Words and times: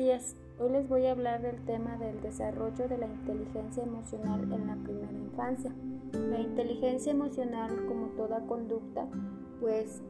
días. 0.00 0.34
Hoy 0.58 0.70
les 0.70 0.88
voy 0.88 1.04
a 1.04 1.12
hablar 1.12 1.42
del 1.42 1.62
tema 1.66 1.98
del 1.98 2.22
desarrollo 2.22 2.88
de 2.88 2.96
la 2.96 3.06
inteligencia 3.06 3.82
emocional 3.82 4.50
en 4.50 4.66
la 4.66 4.76
primera 4.76 5.12
infancia. 5.12 5.74
La 6.12 6.40
inteligencia 6.40 7.12
emocional, 7.12 7.84
como 7.86 8.06
toda 8.16 8.46
conducta, 8.46 9.06
pues 9.60 10.00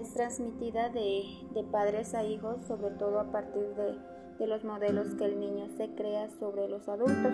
es 0.00 0.14
transmitida 0.14 0.88
de, 0.88 1.24
padres 1.72 2.14
a 2.14 2.22
hijos, 2.22 2.64
sobre 2.64 2.90
todo 2.90 3.18
a 3.18 3.32
partir 3.32 3.74
de, 3.74 3.96
de 4.38 4.46
los 4.46 4.62
modelos 4.62 5.16
que 5.16 5.24
el 5.24 5.40
niño 5.40 5.66
se 5.76 5.88
crea 5.96 6.28
sobre 6.38 6.68
los 6.68 6.88
adultos. 6.88 7.32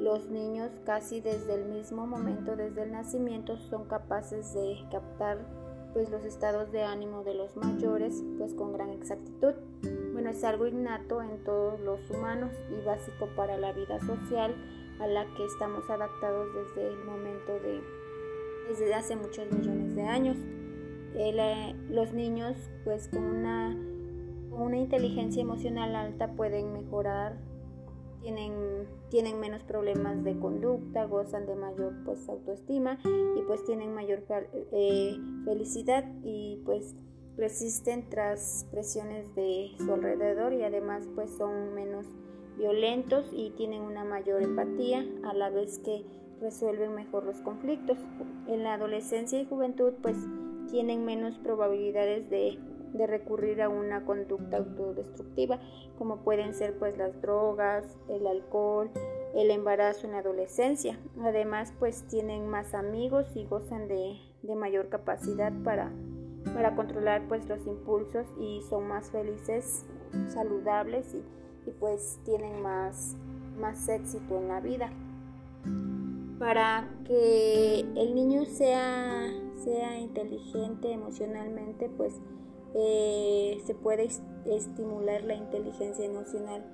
Los 0.00 0.28
niños 0.30 0.72
casi 0.84 1.20
desde 1.20 1.54
el 1.54 1.66
mismo 1.66 2.08
momento, 2.08 2.56
desde 2.56 2.82
el 2.82 2.90
nacimiento, 2.90 3.56
son 3.56 3.84
capaces 3.84 4.52
de 4.52 4.76
captar 4.90 5.38
pues 5.92 6.10
los 6.10 6.24
estados 6.24 6.72
de 6.72 6.82
ánimo 6.82 7.22
de 7.22 7.34
los 7.34 7.56
mayores 7.56 8.20
pues 8.36 8.52
con 8.54 8.72
gran 8.72 8.90
exactitud. 8.90 9.54
Bueno, 10.28 10.40
es 10.40 10.44
algo 10.44 10.66
innato 10.66 11.22
en 11.22 11.42
todos 11.42 11.80
los 11.80 12.00
humanos 12.10 12.50
y 12.70 12.84
básico 12.84 13.30
para 13.34 13.56
la 13.56 13.72
vida 13.72 13.98
social 14.00 14.54
a 15.00 15.06
la 15.06 15.24
que 15.34 15.46
estamos 15.46 15.88
adaptados 15.88 16.48
desde 16.52 16.88
el 16.88 16.98
momento 17.04 17.54
de 17.60 17.80
desde 18.68 18.92
hace 18.92 19.16
muchos 19.16 19.50
millones 19.50 19.96
de 19.96 20.02
años. 20.02 20.36
Eh, 21.14 21.74
los 21.88 22.12
niños 22.12 22.58
pues 22.84 23.08
con 23.08 23.22
una, 23.22 23.74
con 24.50 24.60
una 24.60 24.76
inteligencia 24.76 25.40
emocional 25.40 25.96
alta 25.96 26.28
pueden 26.32 26.74
mejorar 26.74 27.38
tienen, 28.20 28.52
tienen 29.08 29.40
menos 29.40 29.62
problemas 29.62 30.22
de 30.24 30.38
conducta, 30.38 31.06
gozan 31.06 31.46
de 31.46 31.54
mayor 31.54 31.94
pues 32.04 32.28
autoestima 32.28 32.98
y 33.06 33.40
pues 33.46 33.64
tienen 33.64 33.94
mayor 33.94 34.24
eh, 34.72 35.16
felicidad 35.46 36.04
y 36.22 36.60
pues 36.66 36.94
resisten 37.38 38.10
tras 38.10 38.66
presiones 38.70 39.34
de 39.34 39.70
su 39.78 39.92
alrededor 39.92 40.52
y 40.52 40.62
además 40.62 41.08
pues 41.14 41.30
son 41.30 41.74
menos 41.74 42.06
violentos 42.58 43.30
y 43.32 43.50
tienen 43.50 43.82
una 43.82 44.04
mayor 44.04 44.42
empatía 44.42 45.06
a 45.24 45.32
la 45.32 45.48
vez 45.48 45.78
que 45.78 46.04
resuelven 46.40 46.94
mejor 46.94 47.24
los 47.24 47.40
conflictos. 47.40 47.98
En 48.48 48.64
la 48.64 48.74
adolescencia 48.74 49.40
y 49.40 49.46
juventud 49.46 49.94
pues 50.02 50.16
tienen 50.70 51.04
menos 51.04 51.38
probabilidades 51.38 52.28
de 52.28 52.58
de 52.92 53.06
recurrir 53.06 53.62
a 53.62 53.68
una 53.68 54.04
conducta 54.04 54.58
autodestructiva, 54.58 55.60
como 55.98 56.18
pueden 56.18 56.54
ser 56.54 56.78
pues 56.78 56.96
las 56.96 57.20
drogas, 57.20 57.84
el 58.08 58.26
alcohol, 58.26 58.90
el 59.34 59.50
embarazo 59.50 60.06
en 60.06 60.14
adolescencia. 60.14 60.98
Además, 61.22 61.72
pues 61.78 62.04
tienen 62.08 62.48
más 62.48 62.74
amigos 62.74 63.26
y 63.34 63.44
gozan 63.44 63.88
de, 63.88 64.18
mayor 64.42 64.88
capacidad 64.88 65.52
para, 65.62 65.92
para 66.54 66.74
controlar 66.74 67.26
pues 67.28 67.48
los 67.48 67.66
impulsos 67.66 68.26
y 68.38 68.62
son 68.68 68.88
más 68.88 69.10
felices, 69.10 69.84
saludables 70.28 71.14
y, 71.14 71.22
pues 71.78 72.18
tienen 72.24 72.62
más, 72.62 73.16
más 73.60 73.88
éxito 73.88 74.38
en 74.38 74.48
la 74.48 74.60
vida. 74.60 74.90
Para 76.38 76.88
que 77.04 77.80
el 77.80 78.14
niño 78.14 78.44
sea, 78.44 79.26
sea 79.64 79.98
inteligente 79.98 80.92
emocionalmente, 80.92 81.90
pues 81.90 82.14
eh, 82.74 83.60
se 83.66 83.74
puede 83.74 84.08
estimular 84.46 85.24
la 85.24 85.34
inteligencia 85.34 86.04
emocional, 86.04 86.64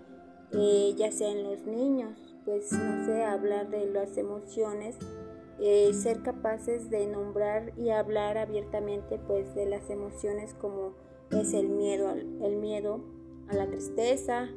eh, 0.52 0.94
ya 0.96 1.10
sea 1.10 1.30
en 1.30 1.44
los 1.44 1.64
niños, 1.66 2.36
pues 2.44 2.72
no 2.72 3.06
sé, 3.06 3.24
hablar 3.24 3.70
de 3.70 3.86
las 3.86 4.16
emociones, 4.16 4.96
eh, 5.60 5.92
ser 5.94 6.22
capaces 6.22 6.90
de 6.90 7.06
nombrar 7.06 7.72
y 7.76 7.90
hablar 7.90 8.38
abiertamente 8.38 9.18
pues 9.26 9.54
de 9.54 9.66
las 9.66 9.88
emociones 9.90 10.54
como 10.54 10.94
es 11.30 11.54
el 11.54 11.68
miedo, 11.68 12.10
el 12.10 12.56
miedo 12.56 13.00
a 13.48 13.54
la 13.54 13.66
tristeza, 13.66 14.48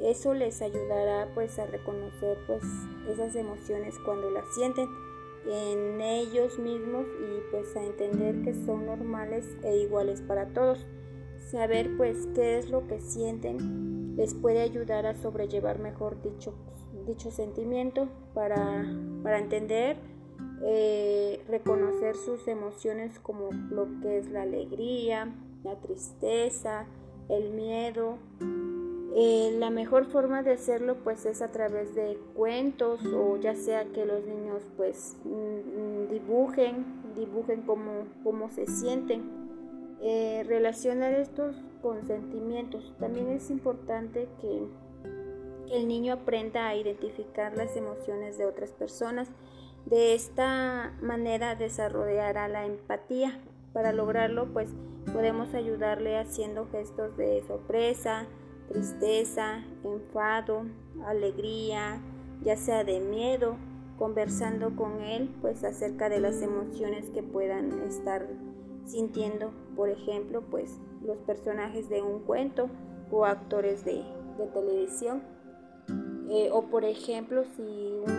eso 0.00 0.34
les 0.34 0.60
ayudará 0.60 1.32
pues 1.34 1.58
a 1.58 1.66
reconocer 1.66 2.38
pues 2.46 2.62
esas 3.08 3.34
emociones 3.34 3.98
cuando 4.04 4.30
las 4.30 4.44
sienten 4.54 4.88
en 5.46 6.00
ellos 6.00 6.58
mismos 6.58 7.06
y 7.06 7.40
pues 7.50 7.74
a 7.76 7.84
entender 7.84 8.42
que 8.42 8.54
son 8.66 8.86
normales 8.86 9.46
e 9.62 9.76
iguales 9.76 10.20
para 10.20 10.52
todos. 10.52 10.86
Saber 11.50 11.96
pues 11.96 12.28
qué 12.34 12.58
es 12.58 12.70
lo 12.70 12.86
que 12.88 13.00
sienten 13.00 14.16
les 14.16 14.34
puede 14.34 14.60
ayudar 14.60 15.06
a 15.06 15.14
sobrellevar 15.14 15.78
mejor 15.78 16.20
dicho, 16.22 16.54
dicho 17.06 17.30
sentimiento 17.30 18.08
para, 18.34 18.84
para 19.22 19.38
entender, 19.38 19.98
eh, 20.62 21.42
reconocer 21.48 22.16
sus 22.16 22.46
emociones 22.48 23.18
como 23.20 23.50
lo 23.70 23.88
que 24.00 24.18
es 24.18 24.30
la 24.30 24.42
alegría, 24.42 25.32
la 25.64 25.76
tristeza, 25.76 26.86
el 27.28 27.50
miedo, 27.50 28.18
eh, 29.14 29.56
la 29.58 29.70
mejor 29.70 30.04
forma 30.06 30.42
de 30.42 30.52
hacerlo 30.52 30.96
pues 31.02 31.24
es 31.24 31.40
a 31.40 31.48
través 31.48 31.94
de 31.94 32.18
cuentos 32.34 33.00
o 33.06 33.36
ya 33.38 33.54
sea 33.54 33.86
que 33.86 34.04
los 34.04 34.24
niños 34.26 34.62
pues 34.76 35.16
mm, 35.24 36.10
dibujen, 36.10 36.84
dibujen 37.14 37.62
cómo, 37.62 38.06
cómo 38.22 38.50
se 38.50 38.66
sienten. 38.66 39.46
Eh, 40.02 40.44
relacionar 40.46 41.14
estos 41.14 41.56
con 41.80 42.06
sentimientos. 42.06 42.94
También 43.00 43.30
es 43.30 43.50
importante 43.50 44.28
que 44.40 44.66
el 45.72 45.88
niño 45.88 46.12
aprenda 46.12 46.68
a 46.68 46.76
identificar 46.76 47.56
las 47.56 47.76
emociones 47.76 48.36
de 48.36 48.44
otras 48.44 48.72
personas. 48.72 49.28
De 49.86 50.14
esta 50.14 50.92
manera 51.00 51.54
desarrollará 51.54 52.48
la 52.48 52.66
empatía. 52.66 53.40
Para 53.72 53.92
lograrlo 53.92 54.52
pues 54.52 54.70
podemos 55.12 55.54
ayudarle 55.54 56.18
haciendo 56.18 56.66
gestos 56.70 57.16
de 57.16 57.42
sorpresa, 57.46 58.26
tristeza, 58.68 59.64
enfado, 59.84 60.66
alegría, 61.04 62.00
ya 62.42 62.56
sea 62.56 62.84
de 62.84 63.00
miedo, 63.00 63.56
conversando 63.98 64.74
con 64.74 65.02
él 65.02 65.34
pues 65.40 65.62
acerca 65.62 66.08
de 66.08 66.20
las 66.20 66.42
emociones 66.42 67.10
que 67.10 67.22
puedan 67.22 67.82
estar 67.82 68.26
sintiendo, 68.86 69.52
por 69.74 69.88
ejemplo, 69.88 70.42
pues 70.50 70.78
los 71.04 71.18
personajes 71.18 71.88
de 71.88 72.02
un 72.02 72.20
cuento 72.20 72.68
o 73.10 73.24
actores 73.24 73.84
de, 73.84 74.02
televisión. 74.52 75.22
Eh, 76.28 76.50
o 76.52 76.62
por 76.64 76.84
ejemplo, 76.84 77.44
si 77.56 77.62
un 78.06 78.15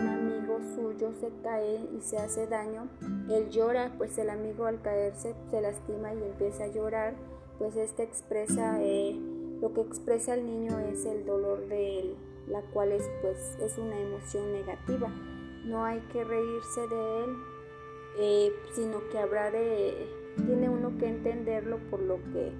suyo 0.74 1.12
se 1.20 1.30
cae 1.42 1.88
y 1.96 2.00
se 2.00 2.18
hace 2.18 2.46
daño, 2.46 2.88
él 3.30 3.50
llora, 3.50 3.92
pues 3.98 4.16
el 4.18 4.30
amigo 4.30 4.66
al 4.66 4.80
caerse 4.80 5.34
se 5.50 5.60
lastima 5.60 6.14
y 6.14 6.22
empieza 6.22 6.64
a 6.64 6.68
llorar, 6.68 7.14
pues 7.58 7.76
este 7.76 8.02
expresa 8.02 8.78
eh, 8.80 9.18
lo 9.60 9.72
que 9.72 9.80
expresa 9.80 10.34
el 10.34 10.46
niño 10.46 10.78
es 10.78 11.04
el 11.04 11.26
dolor 11.26 11.66
de 11.68 12.00
él, 12.00 12.16
la 12.46 12.62
cual 12.72 12.92
es 12.92 13.08
pues 13.22 13.56
es 13.60 13.76
una 13.78 13.98
emoción 13.98 14.52
negativa. 14.52 15.08
No 15.64 15.84
hay 15.84 16.00
que 16.12 16.24
reírse 16.24 16.80
de 16.88 17.24
él, 17.24 17.36
eh, 18.20 18.52
sino 18.74 19.00
que 19.10 19.18
habrá 19.18 19.50
de 19.50 20.08
tiene 20.46 20.68
uno 20.68 20.96
que 20.98 21.08
entenderlo 21.08 21.78
por 21.90 22.00
lo 22.00 22.16
que 22.32 22.52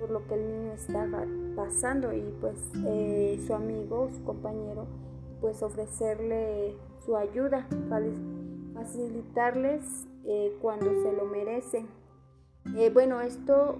por 0.00 0.10
lo 0.10 0.26
que 0.26 0.34
el 0.34 0.46
niño 0.46 0.72
está 0.72 1.06
pasando 1.56 2.12
y 2.12 2.22
pues 2.40 2.56
eh, 2.86 3.42
su 3.46 3.54
amigo, 3.54 4.08
su 4.16 4.24
compañero, 4.24 4.86
pues 5.40 5.62
ofrecerle 5.62 6.76
su 7.04 7.16
ayuda, 7.16 7.68
facilitarles 8.74 10.06
eh, 10.24 10.56
cuando 10.60 10.86
se 11.02 11.12
lo 11.12 11.24
merecen. 11.26 11.88
bueno, 12.92 13.20
esto 13.20 13.78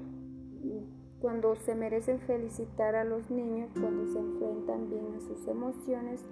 cuando 1.21 1.57
se 1.57 1.75
merecen 1.75 2.21
felicitar 2.21 2.95
a 2.95 3.05
los 3.05 3.31
niños 3.31 3.71
cuando 3.73 4.07
se 4.13 4.19
enfrentan 4.19 4.89
bien 4.89 5.15
a 5.17 5.21
sus 5.21 5.47
emociones 5.49 6.25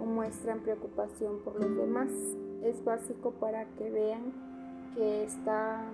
o 0.00 0.06
muestran 0.06 0.60
preocupación 0.60 1.40
por 1.44 1.60
los 1.60 1.76
demás. 1.76 2.10
Es 2.62 2.82
básico 2.84 3.32
para 3.32 3.66
que 3.76 3.90
vean 3.90 4.32
que 4.94 5.24
esta 5.24 5.84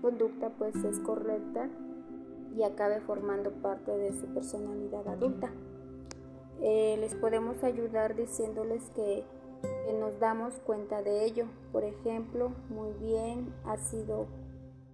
conducta 0.00 0.50
pues 0.50 0.74
es 0.76 0.98
correcta 1.00 1.68
y 2.56 2.62
acabe 2.62 3.00
formando 3.00 3.50
parte 3.50 3.90
de 3.96 4.12
su 4.12 4.26
personalidad 4.26 5.06
adulta. 5.08 5.50
Eh, 6.62 6.96
les 7.00 7.14
podemos 7.14 7.62
ayudar 7.64 8.14
diciéndoles 8.14 8.82
que, 8.90 9.24
nos 9.98 10.18
damos 10.20 10.54
cuenta 10.60 11.02
de 11.02 11.24
ello. 11.24 11.46
Por 11.72 11.84
ejemplo, 11.84 12.52
muy 12.68 12.92
bien, 13.00 13.52
ha 13.64 13.76
sido 13.76 14.26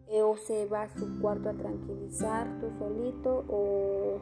eh, 0.09 0.23
o 0.23 0.37
se 0.37 0.67
va 0.67 0.83
a 0.83 0.89
su 0.89 1.21
cuarto 1.21 1.49
a 1.49 1.53
tranquilizar 1.53 2.47
tú 2.61 2.71
solito 2.79 3.45
o, 3.49 4.19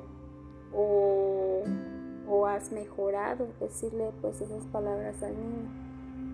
o, 0.75 2.46
has 2.46 2.73
mejorado, 2.73 3.49
decirle 3.61 4.11
pues 4.20 4.41
esas 4.41 4.64
palabras 4.67 5.23
al 5.23 5.35
niño. 5.35 5.70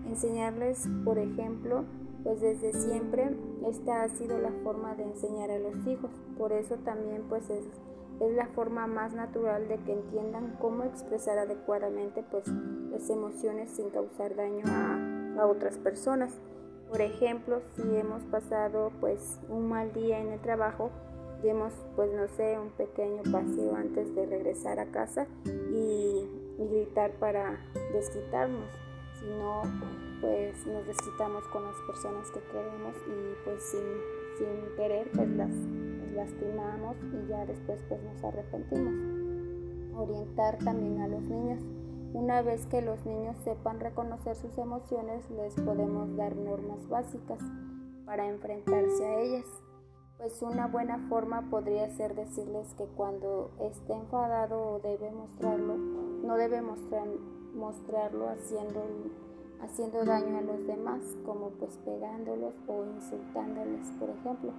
Enseñarles, 0.07 0.87
por 1.05 1.17
ejemplo, 1.17 1.85
pues 2.23 2.41
desde 2.41 2.73
siempre 2.73 3.35
esta 3.65 4.03
ha 4.03 4.09
sido 4.09 4.37
la 4.39 4.51
forma 4.63 4.95
de 4.95 5.03
enseñar 5.03 5.51
a 5.51 5.59
los 5.59 5.87
hijos, 5.87 6.11
por 6.37 6.51
eso 6.51 6.75
también 6.77 7.23
pues 7.29 7.49
es, 7.49 7.65
es 8.21 8.35
la 8.35 8.47
forma 8.47 8.87
más 8.87 9.13
natural 9.13 9.67
de 9.67 9.77
que 9.79 9.93
entiendan 9.93 10.55
cómo 10.61 10.83
expresar 10.83 11.37
adecuadamente 11.37 12.23
pues 12.29 12.47
las 12.47 13.09
emociones 13.09 13.71
sin 13.71 13.89
causar 13.89 14.35
daño 14.35 14.63
a, 14.67 15.41
a 15.41 15.47
otras 15.47 15.77
personas. 15.77 16.39
Por 16.89 17.01
ejemplo, 17.01 17.61
si 17.75 17.95
hemos 17.95 18.21
pasado 18.23 18.91
pues 18.99 19.39
un 19.49 19.69
mal 19.69 19.91
día 19.93 20.19
en 20.19 20.29
el 20.29 20.39
trabajo, 20.39 20.91
demos 21.41 21.73
pues 21.95 22.11
no 22.13 22.27
sé 22.27 22.57
un 22.59 22.69
pequeño 22.71 23.23
paseo 23.31 23.75
antes 23.75 24.13
de 24.15 24.25
regresar 24.25 24.79
a 24.79 24.85
casa 24.91 25.27
y, 25.45 26.27
gritar 26.59 27.11
para 27.13 27.59
desquitarnos 27.91 28.69
si 29.19 29.25
no 29.25 29.63
pues 30.21 30.63
nos 30.67 30.85
desquitamos 30.85 31.43
con 31.47 31.63
las 31.63 31.75
personas 31.87 32.29
que 32.29 32.39
queremos 32.51 32.95
y 33.07 33.33
pues 33.43 33.63
sin, 33.63 34.75
querer 34.75 35.09
pues 35.11 35.27
las, 35.29 35.49
lastimamos 36.11 36.95
y 37.13 37.27
ya 37.27 37.45
después 37.45 37.83
pues 37.87 38.01
nos 38.03 38.23
arrepentimos. 38.23 38.93
Orientar 39.95 40.57
también 40.59 41.01
a 41.01 41.07
los 41.07 41.23
niños. 41.23 41.61
Una 42.13 42.41
vez 42.41 42.65
que 42.67 42.81
los 42.81 43.05
niños 43.05 43.37
sepan 43.43 43.79
reconocer 43.79 44.35
sus 44.35 44.57
emociones 44.57 45.29
les 45.31 45.55
podemos 45.55 46.15
dar 46.17 46.35
normas 46.35 46.87
básicas 46.89 47.39
para 48.05 48.27
enfrentarse 48.27 49.05
a 49.05 49.19
ellas. 49.21 49.45
Pues 50.17 50.41
una 50.41 50.67
buena 50.67 50.99
forma 51.09 51.49
podría 51.49 51.89
ser 51.89 52.13
decirles 52.13 52.73
que 52.75 52.85
cuando 52.85 53.51
esté 53.59 53.93
enfadado 53.93 54.79
debe 54.79 55.09
mostrarlo, 55.11 55.77
no 55.77 56.35
debe 56.35 56.61
mostrar, 56.61 57.07
mostrarlo 57.55 58.29
haciendo, 58.29 58.83
haciendo 59.61 60.03
daño 60.03 60.37
a 60.37 60.41
los 60.41 60.67
demás, 60.67 61.01
como 61.25 61.49
pues 61.51 61.77
pegándolos 61.85 62.53
o 62.67 62.85
insultándoles, 62.85 63.89
por 63.99 64.09
ejemplo, 64.09 64.53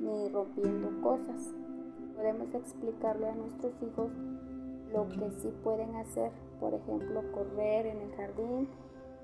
ni 0.00 0.28
rompiendo 0.28 1.00
cosas. 1.02 1.54
Podemos 2.14 2.54
explicarle 2.54 3.28
a 3.28 3.34
nuestros 3.34 3.72
hijos 3.82 4.10
lo 4.92 5.08
que 5.08 5.30
sí 5.32 5.52
pueden 5.62 5.94
hacer, 5.96 6.30
por 6.60 6.74
ejemplo, 6.74 7.22
correr 7.32 7.86
en 7.86 7.98
el 7.98 8.12
jardín, 8.16 8.68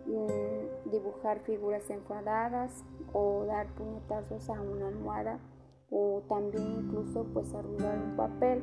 mm, 0.07 0.91
dibujar 0.91 1.41
figuras 1.41 1.89
enfadadas 1.91 2.85
o 3.13 3.45
dar 3.47 3.67
puñetazos 3.75 4.51
a 4.51 4.61
una 4.61 4.89
almohada 4.89 5.39
o 5.91 6.23
también 6.29 6.85
incluso 6.85 7.25
pues 7.33 7.55
arrugar 7.55 7.99
un 7.99 8.17
papel. 8.17 8.63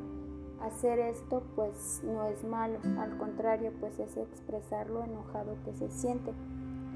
Hacer 0.61 0.99
esto 0.99 1.41
pues 1.55 2.01
no 2.03 2.25
es 2.25 2.43
malo, 2.43 2.79
al 2.99 3.17
contrario 3.17 3.71
pues 3.79 3.97
es 3.99 4.17
expresar 4.17 4.89
lo 4.89 5.03
enojado 5.03 5.55
que 5.63 5.73
se 5.73 5.89
siente. 5.89 6.33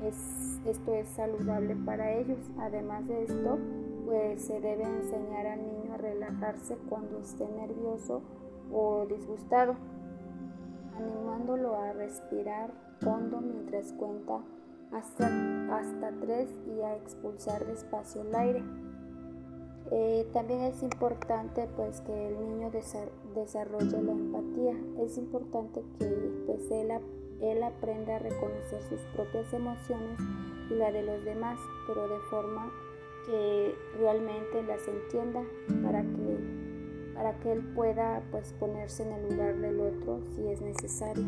Es, 0.03 0.59
esto 0.65 0.93
es 0.95 1.07
saludable 1.09 1.77
para 1.85 2.11
ellos. 2.11 2.39
Además 2.59 3.07
de 3.07 3.23
esto 3.23 3.57
pues 4.05 4.41
se 4.43 4.59
debe 4.59 4.83
enseñar 4.83 5.45
al 5.47 5.59
niño 5.59 5.93
a 5.93 5.97
relajarse 5.97 6.77
cuando 6.89 7.19
esté 7.19 7.47
nervioso 7.47 8.21
o 8.71 9.05
disgustado, 9.05 9.75
animándolo 10.95 11.75
a 11.75 11.93
respirar 11.93 12.71
hondo 13.05 13.41
mientras 13.41 13.93
cuenta 13.93 14.41
hasta, 14.91 15.27
hasta 15.75 16.11
tres 16.21 16.49
y 16.67 16.81
a 16.81 16.95
expulsar 16.95 17.65
despacio 17.65 18.21
el 18.21 18.35
aire. 18.35 18.63
Eh, 19.91 20.27
también 20.33 20.61
es 20.61 20.81
importante 20.81 21.67
pues 21.75 22.01
que 22.01 22.27
el 22.27 22.39
niño 22.39 22.71
desarrolle 23.35 24.01
la 24.01 24.11
empatía. 24.11 24.75
Es 24.99 25.17
importante 25.17 25.83
que 25.99 26.43
pues 26.45 26.71
él, 26.71 26.91
él 27.41 27.63
aprenda 27.63 28.15
a 28.15 28.19
reconocer 28.19 28.81
sus 28.83 29.01
propias 29.15 29.51
emociones 29.53 30.19
y 30.69 30.75
la 30.75 30.91
de 30.91 31.03
los 31.03 31.23
demás, 31.25 31.59
pero 31.87 32.07
de 32.07 32.19
forma 32.29 32.71
que 33.25 33.75
realmente 33.97 34.63
las 34.63 34.87
entienda 34.87 35.43
para 35.83 36.01
que, 36.01 36.37
para 37.13 37.39
que 37.39 37.51
él 37.51 37.61
pueda 37.75 38.21
pues 38.31 38.53
ponerse 38.53 39.03
en 39.03 39.13
el 39.13 39.29
lugar 39.29 39.55
del 39.57 39.79
otro 39.79 40.21
si 40.35 40.47
es 40.47 40.61
necesario. 40.61 41.25